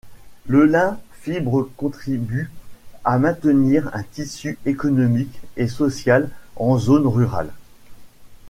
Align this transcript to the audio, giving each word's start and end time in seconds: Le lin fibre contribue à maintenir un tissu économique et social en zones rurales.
Le 0.47 0.65
lin 0.65 0.97
fibre 1.21 1.69
contribue 1.77 2.49
à 3.05 3.19
maintenir 3.19 3.95
un 3.95 4.01
tissu 4.01 4.57
économique 4.65 5.39
et 5.57 5.67
social 5.67 6.31
en 6.55 6.79
zones 6.79 7.05
rurales. 7.05 7.53